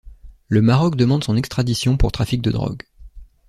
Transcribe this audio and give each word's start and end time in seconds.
Le 0.47 0.63
Maroc 0.63 0.95
demande 0.95 1.23
son 1.23 1.35
extradition 1.37 1.95
pour 1.95 2.11
trafic 2.11 2.41
de 2.41 2.49
drogue. 2.49 2.81